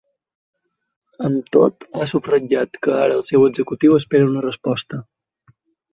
Amb 1.27 1.51
tot, 1.57 1.85
ha 1.99 2.07
subratllat 2.13 2.81
que 2.87 2.97
ara 3.03 3.19
el 3.19 3.23
seu 3.31 3.45
executiu 3.53 3.95
espera 4.03 4.31
una 4.33 4.45
resposta. 4.51 5.05